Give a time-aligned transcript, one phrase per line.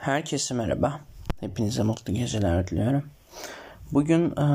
[0.00, 1.00] Herkese merhaba.
[1.40, 3.10] Hepinize mutlu geceler diliyorum.
[3.92, 4.46] Bugün e,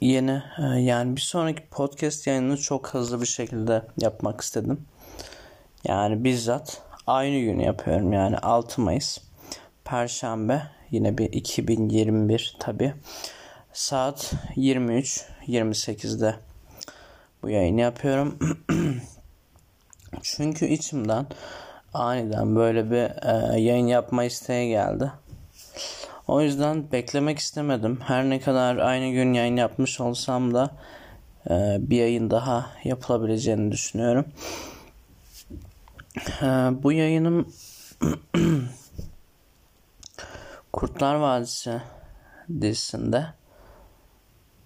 [0.00, 4.80] yeni e, yani bir sonraki podcast yayınını çok hızlı bir şekilde yapmak istedim.
[5.84, 9.18] Yani bizzat aynı günü yapıyorum yani 6 Mayıs
[9.84, 12.94] Perşembe yine bir 2021 tabi
[13.72, 16.34] saat 23-28'de
[17.42, 18.38] bu yayını yapıyorum.
[20.22, 21.26] Çünkü içimden
[21.94, 25.12] aniden böyle bir e, yayın yapma isteği geldi.
[26.28, 28.00] O yüzden beklemek istemedim.
[28.06, 30.70] Her ne kadar aynı gün yayın yapmış olsam da
[31.50, 34.24] e, bir yayın daha yapılabileceğini düşünüyorum.
[36.42, 36.46] E,
[36.82, 37.52] bu yayınım
[40.72, 41.80] Kurtlar Vadisi
[42.60, 43.26] dizisinde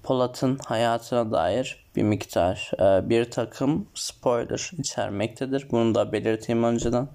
[0.05, 5.67] Polat'ın hayatına dair bir miktar e, bir takım spoiler içermektedir.
[5.71, 7.09] Bunu da belirteyim önceden.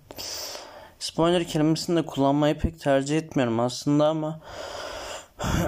[0.99, 4.39] Spoiler kelimesini de kullanmayı pek tercih etmiyorum aslında ama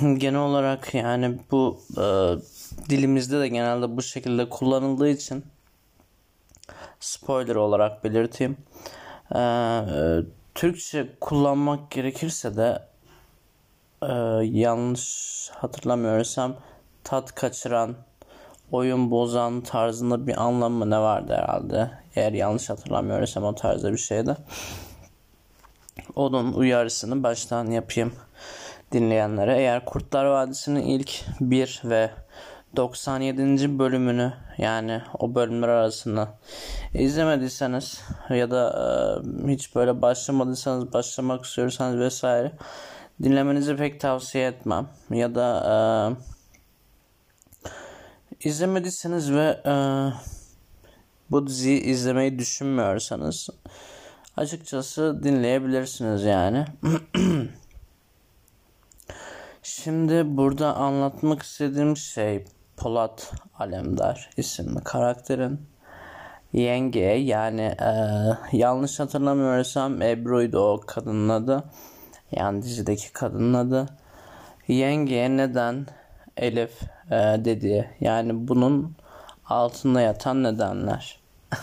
[0.00, 2.04] genel olarak yani bu e,
[2.90, 5.44] dilimizde de genelde bu şekilde kullanıldığı için
[7.00, 8.56] spoiler olarak belirteyim.
[9.34, 10.20] E, e,
[10.54, 12.89] Türkçe kullanmak gerekirse de
[14.02, 14.12] e,
[14.44, 16.56] yanlış hatırlamıyorsam
[17.04, 17.94] tat kaçıran,
[18.72, 21.90] oyun bozan tarzında bir anlamı ne vardı herhalde.
[22.16, 24.36] Eğer yanlış hatırlamıyorsam o tarzda bir şeydi.
[26.16, 28.12] Onun uyarısını baştan yapayım
[28.92, 29.56] dinleyenlere.
[29.56, 32.10] Eğer Kurtlar Vadisi'nin ilk 1 ve
[32.76, 33.78] 97.
[33.78, 36.38] bölümünü yani o bölümler arasında
[36.94, 38.72] izlemediyseniz ya da
[39.46, 42.52] e, hiç böyle başlamadıysanız başlamak istiyorsanız vesaire
[43.22, 44.88] dinlemenizi pek tavsiye etmem.
[45.10, 46.16] Ya da
[48.42, 49.74] e, izlemediyseniz ve e,
[51.30, 53.48] bu diziyi izlemeyi düşünmüyorsanız
[54.36, 56.64] açıkçası dinleyebilirsiniz yani.
[59.62, 62.44] Şimdi burada anlatmak istediğim şey
[62.76, 65.60] Polat Alemdar isimli karakterin
[66.52, 67.92] yenge yani e,
[68.52, 71.64] yanlış hatırlamıyorsam Ebru'ydu o kadının adı.
[72.32, 73.86] Yani dizideki kadının adı.
[74.68, 75.86] Yengeye neden
[76.36, 77.90] Elif e, dedi.
[78.00, 78.96] Yani bunun
[79.46, 81.20] altında yatan nedenler.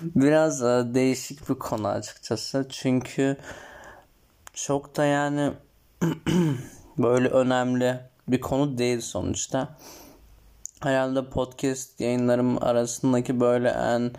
[0.00, 2.66] Biraz e, değişik bir konu açıkçası.
[2.70, 3.36] Çünkü
[4.54, 5.52] çok da yani
[6.98, 9.68] böyle önemli bir konu değil sonuçta.
[10.80, 14.12] Herhalde podcast yayınlarım arasındaki böyle en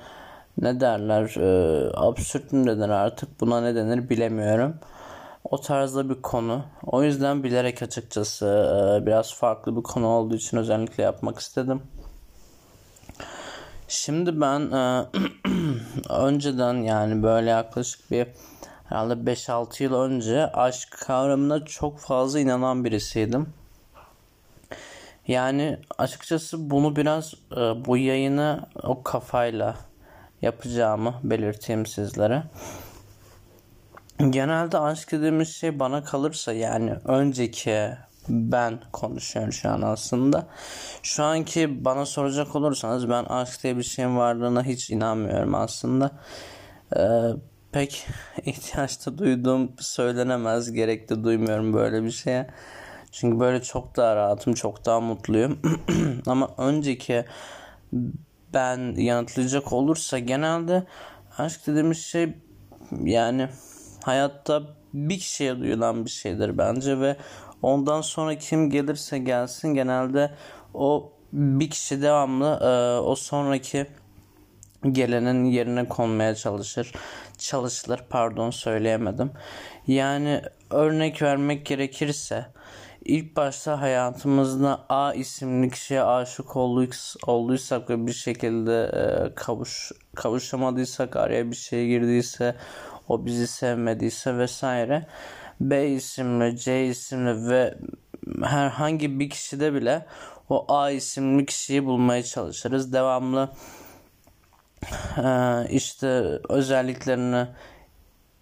[0.57, 4.75] ne derler e, absürt mü denir artık buna ne denir bilemiyorum.
[5.43, 6.65] O tarzda bir konu.
[6.85, 8.45] O yüzden bilerek açıkçası
[9.05, 11.81] biraz farklı bir konu olduğu için özellikle yapmak istedim.
[13.87, 14.61] Şimdi ben
[16.09, 18.27] önceden yani böyle yaklaşık bir
[18.85, 23.53] herhalde 5-6 yıl önce aşk kavramına çok fazla inanan birisiydim.
[25.27, 27.33] Yani açıkçası bunu biraz
[27.85, 29.75] bu yayını o kafayla
[30.41, 32.43] yapacağımı belirteyim sizlere.
[34.19, 37.89] Genelde aşk dediğimiz şey bana kalırsa yani önceki
[38.29, 40.47] ben konuşuyorum şu an aslında.
[41.03, 46.11] Şu anki bana soracak olursanız ben aşk diye bir şeyin varlığına hiç inanmıyorum aslında.
[46.97, 46.99] Ee,
[47.71, 48.07] pek
[48.45, 50.71] ihtiyaçta duyduğum söylenemez.
[50.71, 52.47] Gerek de duymuyorum böyle bir şeye.
[53.11, 55.59] Çünkü böyle çok daha rahatım, çok daha mutluyum.
[56.25, 57.25] Ama önceki
[58.53, 60.83] ben yanıtlayacak olursa genelde
[61.37, 62.33] aşk dediğimiz şey
[63.03, 63.49] yani
[64.03, 67.15] hayatta bir kişiye duyulan bir şeydir bence ve
[67.61, 70.31] ondan sonra kim gelirse gelsin genelde
[70.73, 73.87] o bir kişi devamlı e, o sonraki
[74.91, 76.91] gelenin yerine konmaya çalışır.
[77.37, 79.31] Çalışılır pardon söyleyemedim.
[79.87, 82.45] Yani örnek vermek gerekirse
[83.05, 86.55] ilk başta hayatımızda A isimli kişiye aşık
[87.27, 92.55] olduysak ve bir şekilde e, kavuş kavuşamadıysak araya bir şey girdiyse
[93.09, 95.07] o bizi sevmediyse vesaire
[95.61, 97.77] B isimli, C isimli ve
[98.43, 100.05] herhangi bir kişide bile
[100.49, 102.93] o A isimli kişiyi bulmaya çalışırız.
[102.93, 103.49] Devamlı
[105.17, 106.07] e, işte
[106.49, 107.47] özelliklerini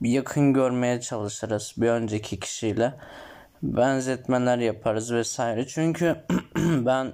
[0.02, 2.94] yakın görmeye çalışırız bir önceki kişiyle.
[3.64, 5.68] Benzetmeler yaparız vesaire.
[5.68, 6.16] Çünkü
[6.56, 7.14] ben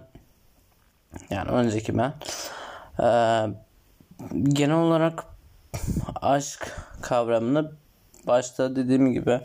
[1.29, 2.13] yani önceki ben
[3.00, 3.07] e,
[4.43, 5.37] genel olarak
[6.21, 7.71] aşk kavramını
[8.27, 9.41] başta dediğim gibi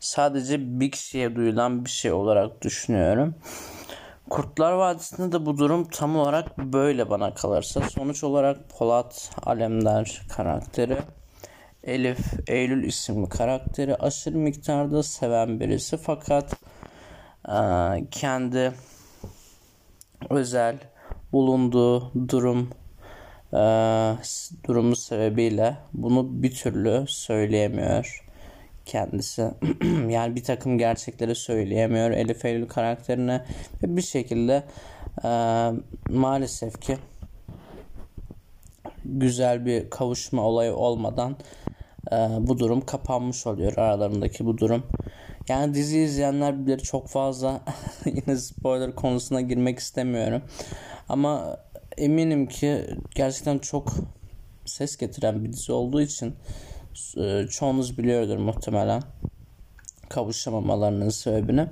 [0.00, 3.34] sadece bir kişiye duyulan bir şey olarak düşünüyorum.
[4.30, 7.80] Kurtlar Vadisi'nde de bu durum tam olarak böyle bana kalırsa.
[7.80, 10.98] Sonuç olarak Polat Alemdar karakteri
[11.84, 16.56] Elif Eylül isimli karakteri aşırı miktarda seven birisi fakat
[17.48, 17.56] e,
[18.10, 18.72] kendi
[20.30, 20.78] özel
[21.32, 22.70] bulunduğu durum
[23.54, 23.62] e,
[24.66, 28.24] durumu sebebiyle bunu bir türlü söyleyemiyor
[28.86, 29.50] kendisi.
[30.08, 33.44] yani bir takım gerçekleri söyleyemiyor Elif Eylül karakterine
[33.82, 34.62] ve bir şekilde
[35.24, 35.28] e,
[36.10, 36.96] maalesef ki
[39.04, 41.36] güzel bir kavuşma olayı olmadan
[42.12, 44.82] e, bu durum kapanmış oluyor aralarındaki bu durum.
[45.48, 47.60] Yani dizi izleyenler bilir çok fazla
[48.04, 50.42] yine spoiler konusuna girmek istemiyorum.
[51.08, 51.56] Ama
[51.96, 53.92] eminim ki gerçekten çok
[54.64, 56.34] ses getiren bir dizi olduğu için
[57.16, 59.02] e, çoğunuz biliyordur muhtemelen
[60.08, 61.66] kavuşamamalarının sebebini.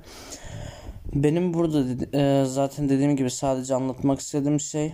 [1.14, 1.84] Benim burada
[2.18, 4.92] e, zaten dediğim gibi sadece anlatmak istediğim şey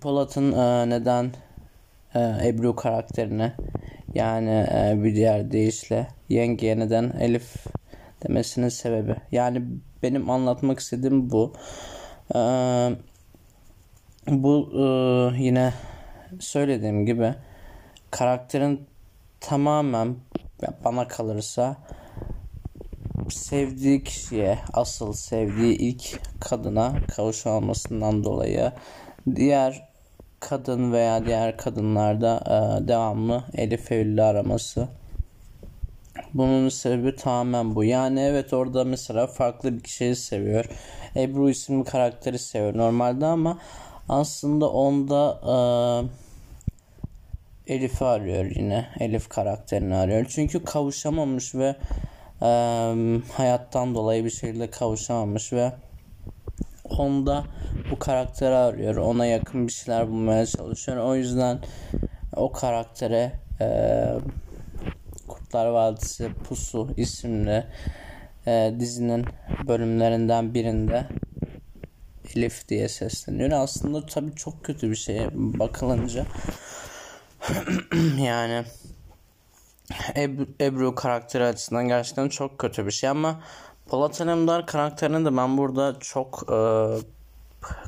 [0.00, 1.32] Polat'ın e, neden
[2.44, 3.52] Ebru karakterine
[4.14, 4.66] yani
[5.04, 7.66] bir diğer deyişle yengeye neden Elif
[8.22, 9.16] demesinin sebebi.
[9.32, 9.62] Yani
[10.02, 11.52] benim anlatmak istediğim bu.
[14.26, 14.70] Bu
[15.38, 15.72] yine
[16.40, 17.34] söylediğim gibi
[18.10, 18.86] karakterin
[19.40, 20.16] tamamen
[20.84, 21.76] bana kalırsa
[23.28, 28.72] sevdiği kişiye asıl sevdiği ilk kadına kavuşamamasından dolayı
[29.36, 29.88] diğer
[30.40, 34.88] kadın veya diğer kadınlarda e, devamlı Elif Eylül'ü araması.
[36.34, 37.84] Bunun sebebi tamamen bu.
[37.84, 40.64] Yani evet orada mesela farklı bir kişiyi seviyor.
[41.16, 43.58] Ebru isimli karakteri seviyor normalde ama
[44.10, 45.40] aslında onda
[47.66, 48.88] e, Elif'i arıyor yine.
[49.00, 50.26] Elif karakterini arıyor.
[50.28, 51.76] Çünkü kavuşamamış ve
[52.42, 52.50] e,
[53.32, 55.72] hayattan dolayı bir şekilde kavuşamamış ve
[56.98, 57.44] onda
[57.90, 58.96] bu karakteri arıyor.
[58.96, 60.98] Ona yakın bir şeyler bulmaya çalışıyor.
[60.98, 61.58] O yüzden
[62.36, 63.66] o karaktere e,
[65.28, 67.66] Kurtlar Vadisi Pusu isimli
[68.46, 69.24] e, dizinin
[69.68, 71.06] bölümlerinden birinde
[72.36, 73.50] Elif diye sesleniyor.
[73.50, 76.26] Aslında tabii çok kötü bir şey bakılınca.
[78.18, 78.64] yani
[80.16, 83.40] Ebru, Ebru karakteri açısından gerçekten çok kötü bir şey ama
[83.86, 86.58] Polat Alemdar karakterini de ben burada çok e,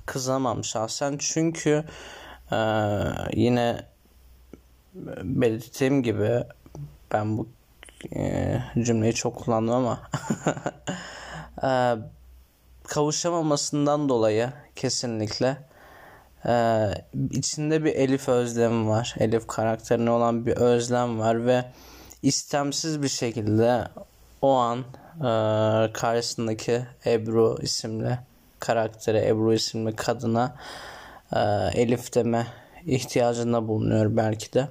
[0.06, 1.84] kızamam şahsen çünkü
[2.52, 2.58] e,
[3.32, 3.86] yine
[5.22, 6.44] belirttiğim gibi
[7.12, 7.48] ben bu
[8.16, 10.00] e, cümleyi çok kullandım ama
[11.62, 11.70] e,
[12.84, 15.56] kavuşamamasından dolayı kesinlikle
[16.46, 16.88] ee,
[17.30, 19.14] içinde bir Elif özlemi var.
[19.18, 21.64] Elif karakterine olan bir özlem var ve
[22.22, 23.88] istemsiz bir şekilde
[24.42, 24.78] o an
[25.18, 28.18] e, karşısındaki Ebru isimli
[28.58, 30.56] karaktere, Ebru isimli kadına
[31.32, 31.40] e,
[31.74, 32.46] Elif deme
[32.86, 34.68] ihtiyacında bulunuyor belki de.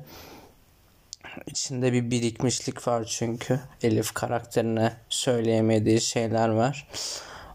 [1.47, 6.87] İçinde bir birikmişlik var çünkü Elif karakterine söyleyemediği şeyler var.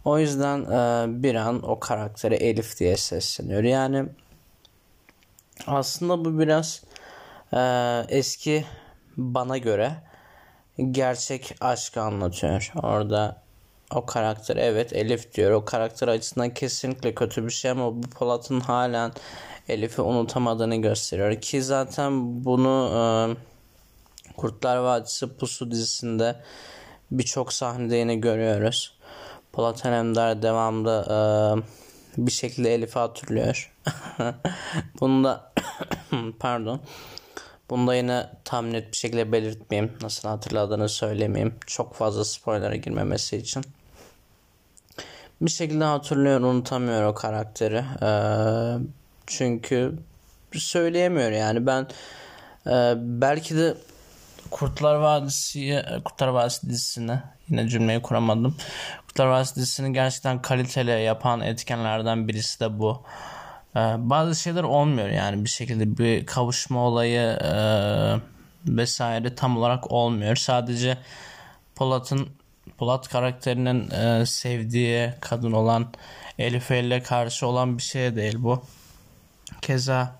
[0.06, 3.62] O yüzden e, bir an o karaktere Elif diye sesleniyor.
[3.62, 4.04] Yani
[5.66, 6.82] aslında bu biraz
[7.52, 7.60] e,
[8.08, 8.64] eski
[9.16, 9.92] bana göre
[10.90, 12.72] gerçek aşkı anlatıyor.
[12.82, 13.42] Orada
[13.94, 15.50] o karakter evet Elif diyor.
[15.50, 19.12] O karakter açısından kesinlikle kötü bir şey ama bu Polat'ın halen
[19.68, 21.40] Elif'i unutamadığını gösteriyor.
[21.40, 23.00] Ki zaten bunu e,
[24.36, 26.36] Kurtlar Vadisi Pusu dizisinde
[27.10, 28.95] birçok sahnede yine görüyoruz.
[29.56, 33.72] Polat Alemdar devamlı e, bir şekilde Elif'i hatırlıyor.
[35.00, 35.52] Bunda
[36.38, 36.80] pardon.
[37.70, 39.92] Bunda yine tam net bir şekilde belirtmeyeyim.
[40.02, 41.54] Nasıl hatırladığını söylemeyeyim.
[41.66, 43.64] Çok fazla spoiler'a girmemesi için.
[45.40, 47.84] Bir şekilde hatırlıyor, unutamıyor o karakteri.
[48.02, 48.86] Ee,
[49.26, 49.94] çünkü
[50.52, 51.66] söyleyemiyor yani.
[51.66, 51.86] Ben
[52.66, 53.74] e, belki de
[54.50, 58.56] Kurtlar Vadisi Kurtlar Vadisi dizisini yine cümleyi kuramadım.
[59.16, 63.02] Kurtlar Vadisi dizisini gerçekten kaliteli yapan etkenlerden birisi de bu.
[63.76, 67.50] Ee, bazı şeyler olmuyor yani bir şekilde bir kavuşma olayı e,
[68.66, 70.36] vesaire tam olarak olmuyor.
[70.36, 70.98] Sadece
[71.74, 72.28] Polat'ın
[72.78, 75.86] Polat karakterinin e, sevdiği kadın olan
[76.38, 78.64] Elif ile karşı olan bir şey değil bu.
[79.62, 80.12] Keza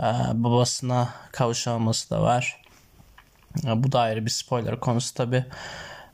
[0.00, 2.62] e, babasına kavuşamaması da var.
[3.64, 5.44] Bu da ayrı bir spoiler konusu tabi.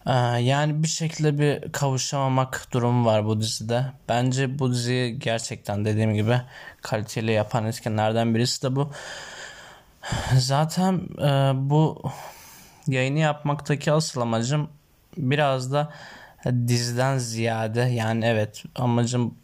[0.06, 3.84] Ee, yani bir şekilde bir kavuşamamak durumu var bu dizide.
[4.08, 6.40] Bence bu diziyi gerçekten dediğim gibi
[6.82, 8.90] kaliteli yapan etkenlerden birisi de bu.
[10.38, 12.02] Zaten e, bu
[12.87, 14.68] yayını yapmaktaki asıl amacım
[15.16, 15.92] biraz da
[16.68, 19.34] diziden ziyade yani evet amacım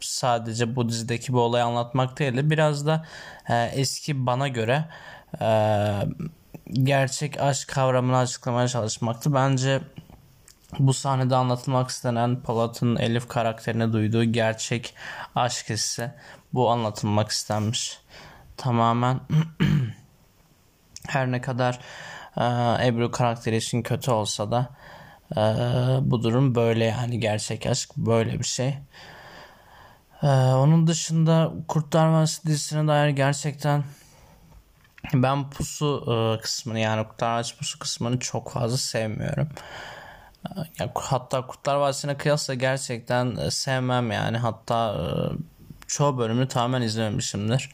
[0.00, 3.06] sadece bu dizideki bu olayı anlatmak değil biraz da
[3.48, 4.84] e, eski bana göre
[5.40, 5.46] e,
[6.72, 9.34] gerçek aşk kavramını açıklamaya çalışmaktı.
[9.34, 9.80] Bence
[10.78, 14.94] bu sahnede anlatılmak istenen Polat'ın Elif karakterine duyduğu gerçek
[15.34, 16.10] aşk hissi
[16.52, 17.98] bu anlatılmak istenmiş.
[18.56, 19.20] Tamamen
[21.08, 21.80] her ne kadar
[22.36, 22.44] e,
[22.86, 24.68] Ebru karakteri için kötü olsa da
[25.36, 25.40] e,
[26.10, 28.78] bu durum böyle yani gerçek aşk böyle bir şey.
[30.22, 33.84] E, onun dışında Kurtlar Vadisi dizisine dair gerçekten
[35.14, 39.48] ben pusu e, kısmını yani Kurtlar Vadisi pusu kısmını çok fazla sevmiyorum.
[40.80, 44.96] E, hatta Kurtlar Vadisi'ne kıyasla gerçekten e, sevmem yani hatta
[45.86, 47.70] çoğu bölümünü tamamen izlememişimdir.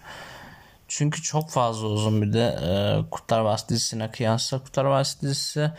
[0.88, 2.58] Çünkü çok fazla uzun bir de
[3.10, 4.58] Kurtlar Vadisi dizisine kıyasla.
[4.58, 5.70] Kurtlar Vadisi dizisi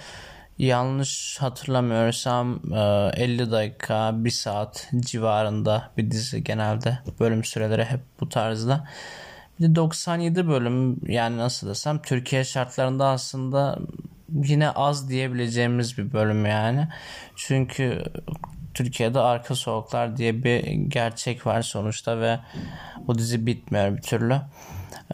[0.59, 8.29] yanlış hatırlamıyorsam e, 50 dakika 1 saat civarında bir dizi genelde bölüm süreleri hep bu
[8.29, 8.87] tarzda.
[9.59, 13.79] Bir de 97 bölüm yani nasıl desem Türkiye şartlarında aslında
[14.33, 16.87] yine az diyebileceğimiz bir bölüm yani.
[17.35, 18.03] Çünkü
[18.73, 22.39] Türkiye'de Arka Sokaklar diye bir gerçek var sonuçta ve
[23.07, 24.41] o dizi bitmiyor bir türlü.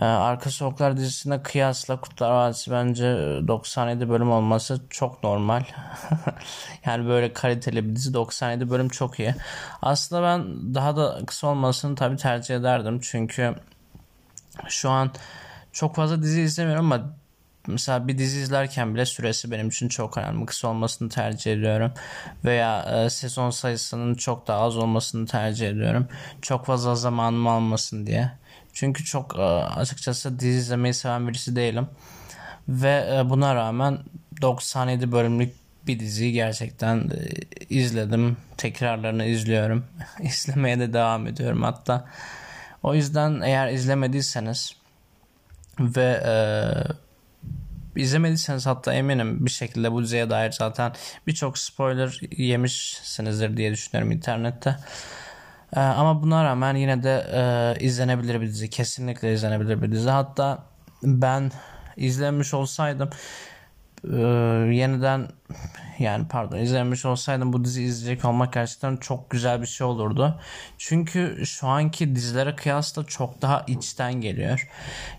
[0.02, 3.04] Ee, Arka Sokaklar dizisine kıyasla Kurtlar Vadisi bence
[3.48, 5.64] 97 bölüm olması çok normal.
[6.86, 9.36] yani böyle kaliteli bir dizi 97 bölüm çok iyi.
[9.82, 13.00] Aslında ben daha da kısa olmasını tabii tercih ederdim.
[13.02, 13.56] Çünkü
[14.68, 15.12] şu an
[15.72, 17.16] çok fazla dizi izlemiyorum ama
[17.68, 20.46] mesela bir dizi izlerken bile süresi benim için çok önemli.
[20.46, 21.94] Kısa olmasını tercih ediyorum.
[22.46, 26.08] Veya e, sezon sayısının çok daha az olmasını tercih ediyorum.
[26.42, 28.32] Çok fazla zamanımı almasın diye.
[28.74, 31.88] Çünkü çok e, açıkçası dizi izlemeyi seven birisi değilim.
[32.68, 34.00] Ve e, buna rağmen
[34.42, 35.54] 97 bölümlük
[35.88, 37.30] bir diziyi gerçekten e,
[37.70, 38.38] izledim.
[38.58, 39.86] Tekrarlarını izliyorum.
[40.20, 42.06] İzlemeye de devam ediyorum hatta.
[42.86, 44.76] O yüzden eğer izlemediyseniz
[45.80, 46.34] ve e,
[48.02, 50.94] izlemediyseniz hatta eminim bir şekilde bu diziye dair zaten
[51.28, 54.76] birçok spoiler yemişsinizdir diye düşünüyorum internette.
[55.76, 58.70] Ee, ama buna rağmen yine de e, izlenebilir bir dizi.
[58.70, 60.10] Kesinlikle izlenebilir bir dizi.
[60.10, 60.64] Hatta
[61.04, 61.52] ben
[61.98, 63.10] izlemiş olsaydım
[64.14, 64.20] e,
[64.76, 65.28] yeniden
[66.00, 70.40] yani pardon izlemiş olsaydım bu dizi izleyecek olmak gerçekten çok güzel bir şey olurdu.
[70.78, 74.70] Çünkü şu anki dizilere kıyasla çok daha içten geliyor.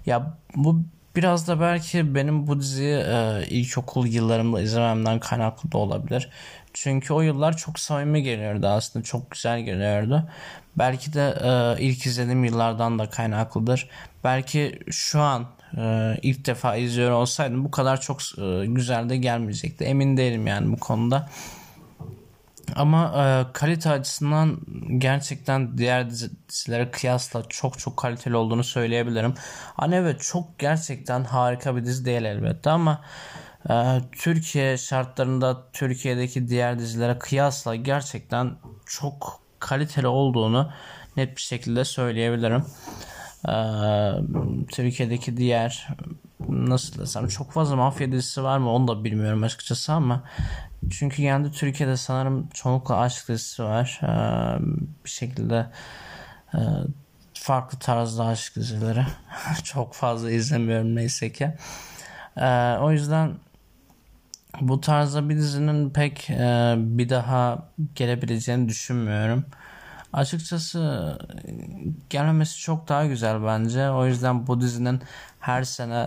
[0.07, 0.83] Ya bu
[1.17, 6.31] biraz da belki benim bu diziyi e, ilkokul yıllarımda izlememden kaynaklı da olabilir.
[6.73, 9.05] Çünkü o yıllar çok samimi geliyordu aslında.
[9.05, 10.29] Çok güzel geliyordu.
[10.79, 13.89] Belki de e, ilk izlediğim yıllardan da kaynaklıdır.
[14.25, 19.85] Belki şu an e, ilk defa izliyor olsaydım bu kadar çok e, güzel de gelmeyecekti.
[19.85, 21.29] Emin değilim yani bu konuda.
[22.77, 24.59] Ama e, kalite açısından
[24.99, 29.35] gerçekten diğer dizilere kıyasla çok çok kaliteli olduğunu söyleyebilirim.
[29.75, 33.01] Hani evet çok gerçekten harika bir dizi değil elbette ama
[33.71, 38.57] ee, Türkiye şartlarında Türkiye'deki diğer dizilere kıyasla gerçekten
[38.87, 40.73] çok kaliteli olduğunu
[41.17, 42.65] net bir şekilde söyleyebilirim.
[43.49, 44.13] Ee,
[44.69, 45.89] Türkiye'deki diğer
[46.49, 50.23] nasıl desem çok fazla mafya dizisi var mı onu da bilmiyorum açıkçası ama
[50.91, 54.01] çünkü yani Türkiye'de sanırım çoğunlukla aşk dizisi var.
[54.03, 54.07] Ee,
[55.05, 55.67] bir şekilde
[56.55, 56.61] e,
[57.35, 59.07] farklı tarzda aşk dizileri
[59.65, 61.51] çok fazla izlemiyorum neyse ki.
[62.81, 63.35] o yüzden
[64.61, 69.45] bu tarzda bir dizinin pek e, bir daha gelebileceğini düşünmüyorum.
[70.13, 71.19] Açıkçası
[72.11, 73.91] gelmemesi çok daha güzel bence.
[73.91, 75.01] O yüzden bu dizinin
[75.41, 76.07] her sene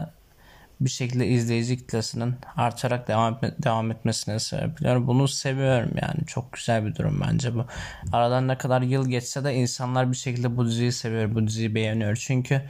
[0.81, 5.07] bir şekilde izleyici kitlesinin artarak devam, etme, devam etmesine sebep oluyor.
[5.07, 6.25] Bunu seviyorum yani.
[6.27, 7.65] Çok güzel bir durum bence bu.
[8.13, 11.35] Aradan ne kadar yıl geçse de insanlar bir şekilde bu diziyi seviyor.
[11.35, 12.15] Bu diziyi beğeniyor.
[12.15, 12.61] Çünkü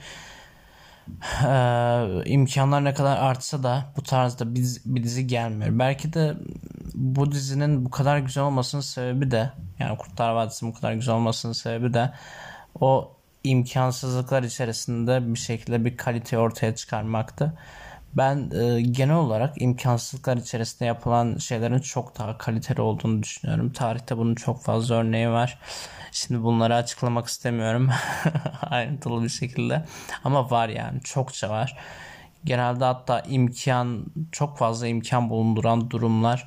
[1.46, 1.52] e,
[2.24, 5.78] imkanlar ne kadar artsa da bu tarzda bir, bir dizi gelmiyor.
[5.78, 6.34] Belki de
[7.00, 11.52] bu dizinin bu kadar güzel olmasının sebebi de yani Kurtlar Vadisi'nin bu kadar güzel olmasının
[11.52, 12.12] sebebi de
[12.80, 13.12] o
[13.44, 17.58] imkansızlıklar içerisinde bir şekilde bir kalite ortaya çıkarmaktı.
[18.14, 23.72] Ben e, genel olarak imkansızlıklar içerisinde yapılan şeylerin çok daha kaliteli olduğunu düşünüyorum.
[23.72, 25.58] Tarihte bunun çok fazla örneği var.
[26.12, 27.90] Şimdi bunları açıklamak istemiyorum
[28.62, 29.84] ayrıntılı bir şekilde.
[30.24, 31.78] Ama var yani çokça var.
[32.44, 36.46] Genelde hatta imkan çok fazla imkan bulunduran durumlar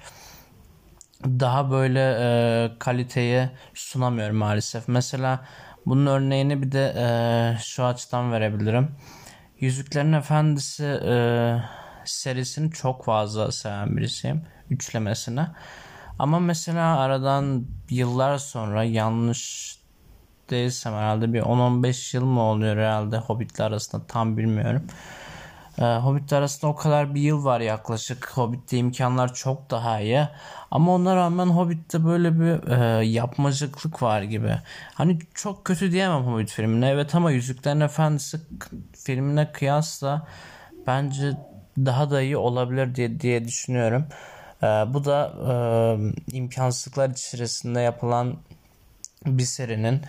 [1.23, 4.87] daha böyle e, kaliteyi sunamıyor maalesef.
[4.87, 5.45] Mesela
[5.85, 7.05] bunun örneğini bir de e,
[7.63, 8.91] şu açıdan verebilirim.
[9.59, 11.15] Yüzüklerin Efendisi e,
[12.05, 14.41] serisini çok fazla seven birisiyim.
[14.69, 15.47] Üçlemesine.
[16.19, 19.73] Ama mesela aradan yıllar sonra yanlış
[20.49, 24.83] değilsem herhalde bir 10-15 yıl mı oluyor herhalde Hobbit'le arasında tam bilmiyorum.
[25.79, 28.31] Ee, Hobbit arasında o kadar bir yıl var yaklaşık.
[28.37, 30.27] Hobbit'te imkanlar çok daha iyi.
[30.71, 34.55] Ama ona rağmen Hobbit'te böyle bir e, yapmacıklık var gibi.
[34.93, 36.89] Hani çok kötü diyemem Hobbit filmine.
[36.89, 38.39] Evet ama Yüzüklerin Efendisi
[38.93, 40.27] filmine kıyasla
[40.87, 41.31] bence
[41.77, 44.05] daha da iyi olabilir diye diye düşünüyorum.
[44.63, 45.55] Ee, bu da e,
[46.37, 48.37] imkansızlıklar içerisinde yapılan
[49.25, 50.01] bir serinin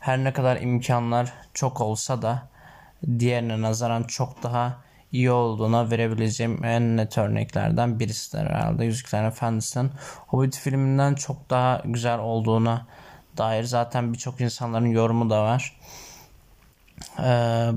[0.00, 2.48] her ne kadar imkanlar çok olsa da
[3.18, 8.84] diğerine nazaran çok daha iyi olduğuna verebileceğim en net örneklerden birisidir herhalde.
[8.84, 9.90] Yüzüklerin Efendisi'nin
[10.26, 12.86] Hobbit filminden çok daha güzel olduğuna
[13.36, 15.76] dair zaten birçok insanların yorumu da var.
[17.22, 17.70] Ee,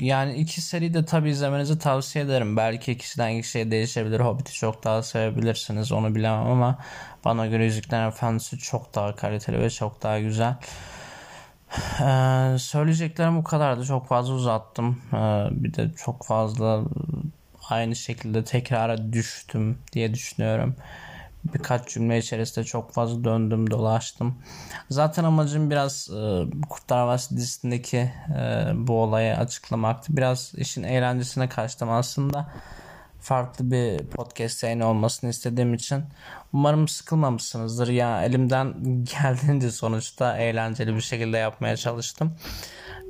[0.00, 2.56] yani iki seri de tabi izlemenizi tavsiye ederim.
[2.56, 4.20] Belki ikisinden kişiye değişebilir.
[4.20, 6.78] Hobbit'i çok daha sevebilirsiniz onu bilemem ama
[7.24, 10.54] bana göre Yüzüklerin Efendisi çok daha kaliteli ve çok daha güzel.
[12.00, 13.84] Ee, söyleyeceklerim bu kadardı.
[13.84, 15.02] Çok fazla uzattım.
[15.12, 16.82] Ee, bir de çok fazla
[17.70, 20.76] aynı şekilde tekrara düştüm diye düşünüyorum.
[21.54, 24.34] Birkaç cümle içerisinde çok fazla döndüm dolaştım.
[24.90, 30.16] Zaten amacım biraz e, Kurtlar Vadisi dizisindeki e, bu olayı açıklamaktı.
[30.16, 32.46] Biraz işin eğlencesine kaçtım aslında
[33.20, 36.04] farklı bir podcast yayını olmasını istediğim için.
[36.52, 37.88] Umarım sıkılmamışsınızdır.
[37.88, 42.32] Ya elimden geldiğince sonuçta eğlenceli bir şekilde yapmaya çalıştım.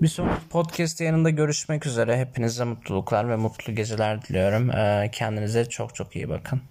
[0.03, 2.19] Bir sonraki podcast yayınında görüşmek üzere.
[2.19, 4.71] Hepinize mutluluklar ve mutlu geceler diliyorum.
[4.71, 6.63] Ee, kendinize çok çok iyi bakın.